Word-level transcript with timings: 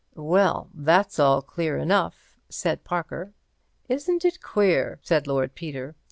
"Well, 0.15 0.71
that's 0.73 1.19
all 1.19 1.43
clear 1.43 1.77
enough," 1.77 2.35
said 2.49 2.83
Parker. 2.83 3.33
"Isn't 3.87 4.25
it 4.25 4.41
queer?" 4.41 4.97
said 5.03 5.27
Lord 5.27 5.53
Peter. 5.53 5.95